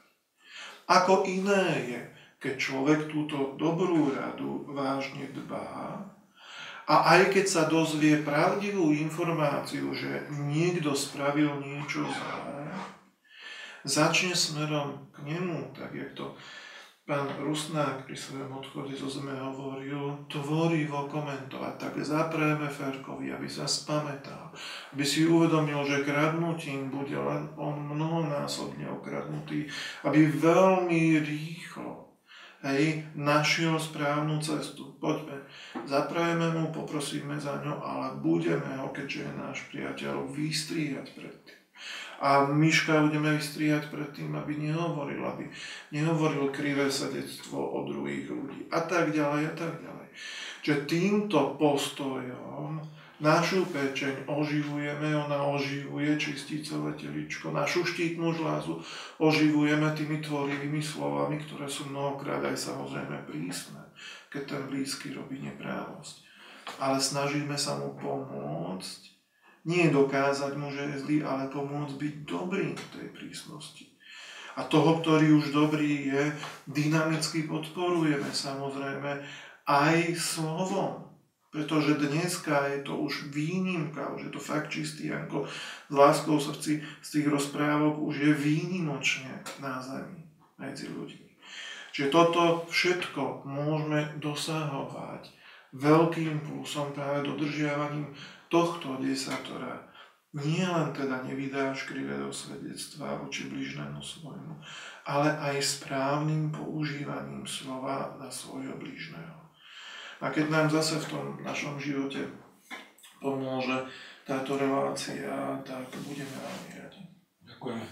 Ako 0.84 1.24
iné 1.24 1.64
je, 1.88 2.00
keď 2.44 2.54
človek 2.60 3.00
túto 3.08 3.56
dobrú 3.56 4.12
radu 4.12 4.68
vážne 4.68 5.32
dbá 5.32 6.04
a 6.84 7.16
aj 7.16 7.32
keď 7.32 7.46
sa 7.48 7.62
dozvie 7.64 8.20
pravdivú 8.20 8.92
informáciu, 8.92 9.88
že 9.96 10.28
niekto 10.28 10.92
spravil 10.92 11.56
niečo 11.64 12.04
zlé, 12.04 12.68
začne 13.88 14.36
smerom 14.36 15.08
k 15.08 15.24
nemu, 15.24 15.72
tak 15.72 15.96
jak 15.96 16.12
to 16.12 16.36
pán 17.04 17.28
Rusnák 17.36 18.08
pri 18.08 18.16
svojom 18.16 18.64
odchode 18.64 18.96
zo 18.96 19.12
zeme 19.12 19.36
hovoril, 19.36 20.24
tvorivo 20.32 21.04
komentovať, 21.04 21.74
tak 21.76 21.92
zaprajeme 22.00 22.64
Ferkovi, 22.64 23.28
aby 23.28 23.44
sa 23.44 23.68
spametal, 23.68 24.48
aby 24.96 25.04
si 25.04 25.28
uvedomil, 25.28 25.84
že 25.84 26.00
kradnutím 26.00 26.88
bude 26.88 27.16
len 27.16 27.52
on 27.60 27.76
mnohonásobne 27.76 28.88
okradnutý, 28.88 29.68
aby 30.08 30.32
veľmi 30.32 31.20
rýchlo 31.20 32.08
hej, 32.64 33.04
našiel 33.12 33.76
správnu 33.76 34.40
cestu. 34.40 34.96
Poďme, 34.96 35.44
zaprajeme 35.84 36.56
mu, 36.56 36.72
poprosíme 36.72 37.36
za 37.36 37.60
ňo, 37.60 37.84
ale 37.84 38.16
budeme 38.16 38.80
ho, 38.80 38.88
keďže 38.88 39.28
je 39.28 39.32
náš 39.36 39.58
priateľ, 39.68 40.24
vystriehať 40.32 41.12
predtým. 41.12 41.60
A 42.24 42.48
Myška 42.48 43.04
budeme 43.04 43.36
vystriať 43.36 43.92
pred 43.92 44.08
tým, 44.16 44.32
aby 44.32 44.56
nehovoril, 44.56 45.20
aby 45.28 45.44
nehovoril 45.92 46.48
krivé 46.48 46.88
svedectvo 46.88 47.60
o 47.60 47.84
druhých 47.84 48.32
ľudí 48.32 48.64
a 48.72 48.80
tak 48.80 49.12
ďalej 49.12 49.52
a 49.52 49.54
tak 49.54 49.76
ďalej. 49.84 50.08
Čiže 50.64 50.88
týmto 50.88 51.60
postojom 51.60 52.80
našu 53.20 53.68
pečeň 53.68 54.24
oživujeme, 54.24 55.12
ona 55.12 55.36
oživuje 55.52 56.16
čisticové 56.16 56.96
teličko, 56.96 57.52
našu 57.52 57.84
štítnu 57.84 58.32
žlázu 58.32 58.80
oživujeme 59.20 59.92
tými 59.92 60.24
tvorivými 60.24 60.80
slovami, 60.80 61.36
ktoré 61.44 61.68
sú 61.68 61.92
mnohokrát 61.92 62.40
aj 62.40 62.56
samozrejme 62.56 63.28
prísne, 63.28 63.84
keď 64.32 64.42
ten 64.56 64.62
blízky 64.72 65.12
robí 65.12 65.44
neprávosť. 65.44 66.24
Ale 66.80 66.96
snažíme 66.96 67.60
sa 67.60 67.76
mu 67.76 67.92
pomôcť 68.00 69.13
nie 69.64 69.88
dokázať 69.88 70.52
mu, 70.60 70.68
že 70.68 70.84
je 70.92 70.96
zlý, 71.00 71.16
ale 71.24 71.48
pomôcť 71.48 71.96
byť 71.96 72.14
dobrý 72.28 72.76
v 72.76 72.86
tej 72.92 73.06
prísnosti. 73.16 73.88
A 74.54 74.62
toho, 74.70 75.02
ktorý 75.02 75.34
už 75.34 75.50
dobrý 75.50 76.14
je, 76.14 76.22
dynamicky 76.70 77.48
podporujeme 77.50 78.30
samozrejme 78.30 79.24
aj 79.66 80.14
slovom. 80.14 81.10
Pretože 81.50 81.98
dneska 81.98 82.66
je 82.70 82.82
to 82.82 82.98
už 82.98 83.30
výnimka, 83.30 84.10
už 84.14 84.26
je 84.26 84.32
to 84.34 84.42
fakt 84.42 84.74
čistý 84.74 85.14
Janko 85.14 85.46
s 85.86 85.94
láskou 85.94 86.42
srdci 86.42 86.82
z 87.02 87.08
tých 87.10 87.26
rozprávok 87.30 87.94
už 87.98 88.14
je 88.26 88.32
výnimočne 88.34 89.30
na 89.62 89.78
zemi 89.78 90.26
medzi 90.58 90.90
ľuďmi. 90.90 91.30
Čiže 91.94 92.10
toto 92.10 92.66
všetko 92.74 93.46
môžeme 93.46 94.18
dosahovať 94.18 95.30
veľkým 95.78 96.42
plusom 96.42 96.90
práve 96.90 97.22
dodržiavaním 97.22 98.10
tohto 98.48 99.00
desatora 99.00 99.94
nie 100.34 100.66
len 100.66 100.90
teda 100.90 101.22
nevydáš 101.22 101.86
krivého 101.86 102.26
svedectva 102.34 103.22
voči 103.22 103.46
blížnemu 103.46 104.02
svojmu, 104.02 104.58
ale 105.06 105.30
aj 105.30 105.62
správnym 105.62 106.50
používaním 106.50 107.46
slova 107.46 108.18
na 108.18 108.26
svojho 108.26 108.74
blížneho. 108.74 109.38
A 110.18 110.34
keď 110.34 110.50
nám 110.50 110.66
zase 110.74 110.98
v 110.98 111.10
tom 111.10 111.26
našom 111.46 111.78
živote 111.78 112.26
pomôže 113.22 113.86
táto 114.26 114.58
relácia, 114.58 115.30
tak 115.62 115.86
budeme 116.02 116.34
veľmi 116.34 116.70
radi. 116.82 117.02
Ďakujeme. 117.46 117.86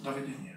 Dovidenia. 0.00 0.56